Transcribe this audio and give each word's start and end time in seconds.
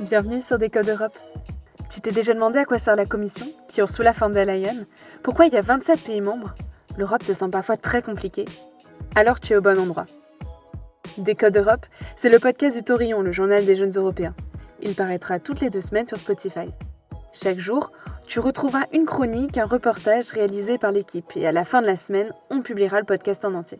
Bienvenue 0.00 0.40
sur 0.40 0.58
Décode 0.58 0.88
Europe. 0.88 1.16
Tu 1.88 2.00
t'es 2.00 2.10
déjà 2.10 2.34
demandé 2.34 2.58
à 2.58 2.64
quoi 2.64 2.78
sert 2.78 2.96
la 2.96 3.04
Commission, 3.04 3.46
qui 3.68 3.80
Ursula 3.80 4.12
von 4.12 4.30
der 4.30 4.44
Leyen? 4.44 4.86
Pourquoi 5.22 5.46
il 5.46 5.52
y 5.52 5.56
a 5.56 5.60
27 5.60 6.04
pays 6.04 6.20
membres? 6.20 6.54
L'Europe 6.98 7.24
te 7.24 7.32
semble 7.32 7.52
parfois 7.52 7.76
très 7.76 8.02
compliquée. 8.02 8.44
Alors 9.14 9.40
tu 9.40 9.52
es 9.52 9.56
au 9.56 9.60
bon 9.60 9.78
endroit. 9.78 10.06
Décode 11.18 11.56
Europe, 11.56 11.86
c'est 12.16 12.28
le 12.28 12.38
podcast 12.38 12.76
du 12.76 12.82
Taurillon, 12.82 13.22
le 13.22 13.32
journal 13.32 13.64
des 13.64 13.76
jeunes 13.76 13.96
européens. 13.96 14.34
Il 14.82 14.94
paraîtra 14.94 15.38
toutes 15.38 15.60
les 15.60 15.70
deux 15.70 15.80
semaines 15.80 16.08
sur 16.08 16.18
Spotify. 16.18 16.70
Chaque 17.32 17.60
jour, 17.60 17.92
tu 18.26 18.40
retrouveras 18.40 18.86
une 18.92 19.06
chronique, 19.06 19.56
un 19.56 19.64
reportage 19.64 20.30
réalisé 20.30 20.78
par 20.78 20.90
l'équipe 20.90 21.36
et 21.36 21.46
à 21.46 21.52
la 21.52 21.64
fin 21.64 21.80
de 21.80 21.86
la 21.86 21.96
semaine, 21.96 22.32
on 22.50 22.60
publiera 22.60 22.98
le 22.98 23.06
podcast 23.06 23.44
en 23.44 23.54
entier. 23.54 23.78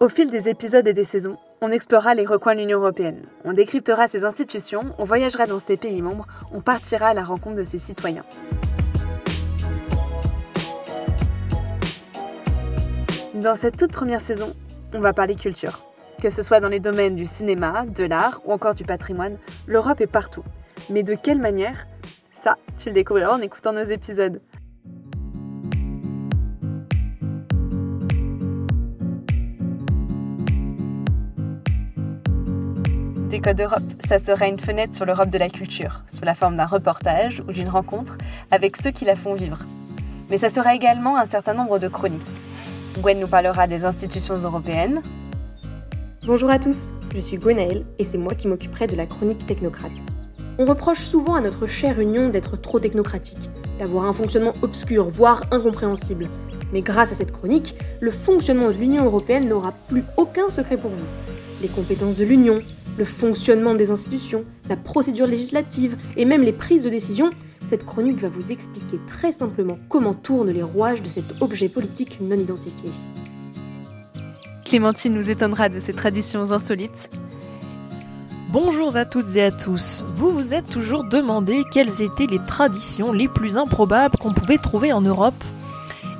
Au 0.00 0.08
fil 0.08 0.30
des 0.30 0.48
épisodes 0.48 0.88
et 0.88 0.94
des 0.94 1.04
saisons, 1.04 1.36
on 1.60 1.70
explorera 1.70 2.14
les 2.14 2.24
recoins 2.24 2.54
de 2.54 2.60
l'Union 2.60 2.78
européenne, 2.78 3.26
on 3.44 3.52
décryptera 3.52 4.08
ses 4.08 4.24
institutions, 4.24 4.94
on 4.96 5.04
voyagera 5.04 5.46
dans 5.46 5.58
ses 5.58 5.76
pays 5.76 6.00
membres, 6.00 6.26
on 6.50 6.62
partira 6.62 7.08
à 7.08 7.14
la 7.14 7.24
rencontre 7.24 7.56
de 7.56 7.64
ses 7.64 7.78
citoyens. 7.78 8.24
Dans 13.34 13.54
cette 13.54 13.76
toute 13.76 13.92
première 13.92 14.22
saison, 14.22 14.54
on 14.94 15.00
va 15.00 15.12
parler 15.12 15.34
culture. 15.34 15.84
Que 16.22 16.30
ce 16.30 16.42
soit 16.42 16.60
dans 16.60 16.68
les 16.68 16.80
domaines 16.80 17.16
du 17.16 17.26
cinéma, 17.26 17.84
de 17.86 18.04
l'art 18.04 18.40
ou 18.46 18.52
encore 18.52 18.74
du 18.74 18.84
patrimoine, 18.84 19.36
l'Europe 19.66 20.00
est 20.00 20.06
partout. 20.06 20.42
Mais 20.90 21.02
de 21.02 21.14
quelle 21.14 21.38
manière 21.38 21.86
Ça, 22.32 22.56
tu 22.78 22.88
le 22.88 22.94
découvriras 22.94 23.34
en 23.34 23.40
écoutant 23.40 23.72
nos 23.72 23.84
épisodes. 23.84 24.40
Décode 33.28 33.60
Europe, 33.60 33.82
ça 34.06 34.18
sera 34.18 34.48
une 34.48 34.58
fenêtre 34.58 34.94
sur 34.94 35.04
l'Europe 35.04 35.28
de 35.28 35.36
la 35.36 35.50
culture, 35.50 36.02
sous 36.12 36.24
la 36.24 36.34
forme 36.34 36.56
d'un 36.56 36.66
reportage 36.66 37.42
ou 37.46 37.52
d'une 37.52 37.68
rencontre 37.68 38.16
avec 38.50 38.76
ceux 38.76 38.90
qui 38.90 39.04
la 39.04 39.16
font 39.16 39.34
vivre. 39.34 39.58
Mais 40.30 40.38
ça 40.38 40.48
sera 40.48 40.74
également 40.74 41.18
un 41.18 41.26
certain 41.26 41.54
nombre 41.54 41.78
de 41.78 41.88
chroniques. 41.88 42.22
Gwen 43.00 43.20
nous 43.20 43.28
parlera 43.28 43.66
des 43.66 43.84
institutions 43.84 44.36
européennes. 44.36 45.02
Bonjour 46.26 46.50
à 46.50 46.58
tous, 46.58 46.90
je 47.14 47.20
suis 47.20 47.36
Gwenaëlle 47.36 47.84
et 47.98 48.04
c'est 48.04 48.18
moi 48.18 48.34
qui 48.34 48.48
m'occuperai 48.48 48.86
de 48.86 48.96
la 48.96 49.06
chronique 49.06 49.46
technocrate. 49.46 49.92
On 50.60 50.64
reproche 50.64 51.02
souvent 51.02 51.36
à 51.36 51.40
notre 51.40 51.68
chère 51.68 52.00
Union 52.00 52.30
d'être 52.30 52.60
trop 52.60 52.80
technocratique, 52.80 53.38
d'avoir 53.78 54.06
un 54.06 54.12
fonctionnement 54.12 54.54
obscur, 54.62 55.08
voire 55.08 55.44
incompréhensible. 55.52 56.28
Mais 56.72 56.82
grâce 56.82 57.12
à 57.12 57.14
cette 57.14 57.30
chronique, 57.30 57.76
le 58.00 58.10
fonctionnement 58.10 58.66
de 58.66 58.72
l'Union 58.72 59.04
européenne 59.04 59.48
n'aura 59.48 59.72
plus 59.86 60.02
aucun 60.16 60.50
secret 60.50 60.76
pour 60.76 60.90
vous. 60.90 61.06
Les 61.62 61.68
compétences 61.68 62.16
de 62.16 62.24
l'Union, 62.24 62.58
le 62.98 63.04
fonctionnement 63.04 63.74
des 63.74 63.92
institutions, 63.92 64.44
la 64.68 64.74
procédure 64.74 65.28
législative 65.28 65.96
et 66.16 66.24
même 66.24 66.42
les 66.42 66.52
prises 66.52 66.82
de 66.82 66.90
décision, 66.90 67.30
cette 67.64 67.86
chronique 67.86 68.18
va 68.18 68.28
vous 68.28 68.50
expliquer 68.50 68.98
très 69.06 69.30
simplement 69.30 69.78
comment 69.88 70.14
tournent 70.14 70.50
les 70.50 70.64
rouages 70.64 71.02
de 71.02 71.08
cet 71.08 71.40
objet 71.40 71.68
politique 71.68 72.18
non 72.20 72.34
identifié. 72.34 72.90
Clémentine 74.64 75.14
nous 75.14 75.30
étonnera 75.30 75.68
de 75.68 75.78
ces 75.78 75.92
traditions 75.92 76.50
insolites. 76.50 77.08
Bonjour 78.50 78.96
à 78.96 79.04
toutes 79.04 79.36
et 79.36 79.42
à 79.42 79.50
tous. 79.50 80.02
Vous 80.06 80.30
vous 80.30 80.54
êtes 80.54 80.70
toujours 80.70 81.04
demandé 81.04 81.64
quelles 81.70 82.00
étaient 82.00 82.26
les 82.26 82.38
traditions 82.38 83.12
les 83.12 83.28
plus 83.28 83.58
improbables 83.58 84.16
qu'on 84.16 84.32
pouvait 84.32 84.56
trouver 84.56 84.90
en 84.90 85.02
Europe? 85.02 85.34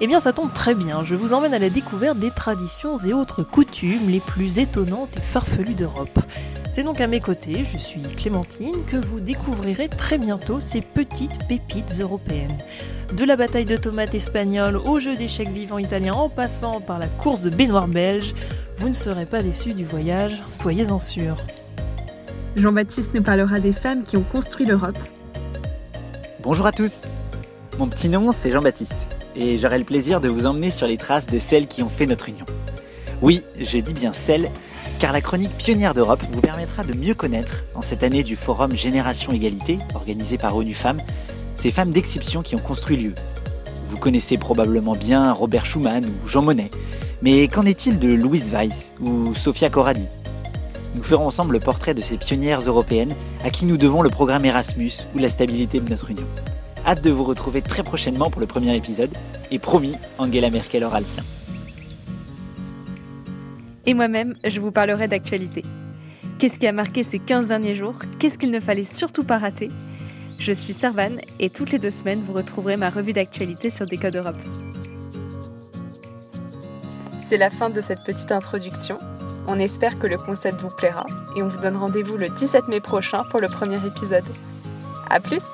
Eh 0.03 0.07
bien 0.07 0.21
ça 0.21 0.34
tombe 0.34 0.53
très 0.53 0.75
bien, 0.75 1.03
je 1.06 1.15
vous 1.15 1.33
emmène 1.33 1.55
à 1.55 1.59
la 1.59 1.71
découverte 1.71 2.19
des 2.19 2.31
traditions 2.31 2.99
et 2.99 3.15
autres 3.15 3.43
coutumes 3.43 4.11
les 4.11 4.21
plus 4.21 4.59
étonnantes 4.59 5.09
et 5.17 5.21
farfelues 5.21 5.72
d'Europe. 5.72 6.19
C'est 6.71 6.83
donc 6.83 7.00
à 7.00 7.06
mes 7.06 7.21
côtés, 7.21 7.65
je 7.72 7.78
suis 7.78 8.03
Clémentine, 8.03 8.84
que 8.87 8.99
vous 8.99 9.21
découvrirez 9.21 9.89
très 9.89 10.19
bientôt 10.19 10.60
ces 10.60 10.83
petites 10.83 11.49
pépites 11.49 11.99
européennes. 11.99 12.59
De 13.16 13.25
la 13.25 13.37
bataille 13.37 13.65
de 13.65 13.78
tomates 13.78 14.15
espagnole 14.15 14.77
au 14.77 15.00
jeu 15.00 15.16
d'échecs 15.16 15.49
vivants 15.49 15.78
italien 15.78 16.12
en 16.12 16.28
passant 16.28 16.83
par 16.83 16.99
la 16.99 17.06
course 17.06 17.41
de 17.41 17.49
baignoire 17.49 17.89
belge, 17.89 18.34
vous 18.77 18.89
ne 18.89 18.95
serez 18.95 19.25
pas 19.25 19.43
déçus 19.43 19.72
du 19.72 19.87
voyage, 19.87 20.43
soyez-en 20.50 20.99
sûrs. 20.99 21.39
Jean-Baptiste 22.56 23.14
nous 23.14 23.22
parlera 23.22 23.60
des 23.60 23.72
femmes 23.72 24.03
qui 24.03 24.16
ont 24.16 24.22
construit 24.22 24.66
l'Europe. 24.66 24.98
Bonjour 26.42 26.66
à 26.66 26.72
tous, 26.72 27.03
mon 27.78 27.86
petit 27.86 28.09
nom 28.09 28.32
c'est 28.32 28.50
Jean-Baptiste 28.50 29.06
et 29.36 29.59
j'aurai 29.59 29.78
le 29.78 29.84
plaisir 29.84 30.20
de 30.20 30.28
vous 30.28 30.47
emmener 30.47 30.70
sur 30.70 30.86
les 30.86 30.97
traces 30.97 31.26
de 31.26 31.38
celles 31.38 31.66
qui 31.66 31.82
ont 31.82 31.88
fait 31.88 32.06
notre 32.06 32.28
union. 32.28 32.47
Oui, 33.22 33.42
je 33.60 33.78
dis 33.78 33.94
bien 33.94 34.12
celles 34.12 34.48
car 34.98 35.12
la 35.12 35.20
chronique 35.20 35.56
pionnière 35.56 35.94
d'Europe 35.94 36.22
vous 36.32 36.41
permettra 36.41 36.82
de 36.82 36.92
mieux 36.94 37.14
connaître, 37.14 37.64
en 37.75 37.82
cette 37.82 38.03
année 38.03 38.25
du 38.25 38.34
forum 38.34 38.75
Génération 38.75 39.32
Égalité, 39.32 39.78
organisé 39.94 40.38
par 40.38 40.56
ONU 40.56 40.75
Femmes, 40.75 41.00
ces 41.54 41.70
femmes 41.70 41.92
d'exception 41.92 42.42
qui 42.42 42.56
ont 42.56 42.60
construit 42.60 42.97
lieu. 42.97 43.15
Vous 43.86 43.97
connaissez 43.97 44.38
probablement 44.38 44.97
bien 44.97 45.32
Robert 45.32 45.66
Schuman 45.66 46.04
ou 46.04 46.28
Jean 46.28 46.42
Monnet, 46.42 46.70
mais 47.22 47.47
qu'en 47.47 47.65
est-il 47.65 47.98
de 48.00 48.09
Louise 48.09 48.53
Weiss 48.53 48.92
ou 49.00 49.34
Sofia 49.34 49.70
Corradi? 49.70 50.06
Nous 50.98 51.04
ferons 51.04 51.28
ensemble 51.28 51.54
le 51.54 51.60
portrait 51.60 51.94
de 51.94 52.03
ces 52.03 52.16
pionnières 52.16 52.60
européennes 52.60 53.14
à 53.44 53.50
qui 53.50 53.64
nous 53.66 53.76
devons 53.76 54.03
le 54.03 54.10
programme 54.10 54.44
Erasmus 54.44 54.92
ou 55.14 55.19
la 55.19 55.28
stabilité 55.28 55.78
de 55.78 55.88
notre 55.88 56.10
union. 56.10 56.26
Hâte 56.84 57.03
de 57.03 57.10
vous 57.10 57.22
retrouver 57.25 57.62
très 57.62 57.84
prochainement 57.84 58.31
pour 58.31 58.41
le 58.41 58.48
premier 58.48 58.76
épisode, 58.76 59.10
et 59.50 59.59
promis, 59.59 59.94
Angela 60.19 60.50
Merkel 60.50 60.84
aura 60.84 61.00
le 61.00 61.06
sien 61.06 61.22
et 63.86 63.94
moi-même, 63.94 64.34
je 64.47 64.60
vous 64.60 64.70
parlerai 64.70 65.09
d'actualité. 65.09 65.64
Qu'est-ce 66.38 66.59
qui 66.59 66.66
a 66.66 66.72
marqué 66.72 67.03
ces 67.03 67.19
15 67.19 67.47
derniers 67.47 67.75
jours? 67.75 67.94
Qu'est-ce 68.19 68.36
qu'il 68.36 68.50
ne 68.50 68.60
fallait 68.60 68.84
surtout 68.84 69.25
pas 69.25 69.38
rater? 69.38 69.70
Je 70.38 70.53
suis 70.53 70.75
Servan 70.75 71.12
et 71.41 71.48
toutes 71.48 71.70
les 71.70 71.78
deux 71.78 71.91
semaines, 71.91 72.20
vous 72.20 72.34
retrouverez 72.34 72.76
ma 72.76 72.91
revue 72.91 73.15
d'actualité 73.15 73.70
sur 73.70 73.86
Décode 73.86 74.16
Europe. 74.16 74.36
C'est 77.28 77.37
la 77.37 77.50
fin 77.50 77.69
de 77.69 77.83
cette 77.83 78.05
petite 78.05 78.33
introduction. 78.33 78.97
On 79.47 79.59
espère 79.59 79.99
que 79.99 80.06
le 80.06 80.16
concept 80.16 80.62
vous 80.62 80.71
plaira 80.71 81.05
et 81.37 81.43
on 81.43 81.49
vous 81.49 81.59
donne 81.59 81.77
rendez-vous 81.77 82.16
le 82.16 82.31
17 82.31 82.69
mai 82.69 82.81
prochain 82.81 83.22
pour 83.25 83.43
le 83.43 83.49
premier 83.49 83.77
épisode. 83.87 84.25
A 85.11 85.21
plus 85.21 85.44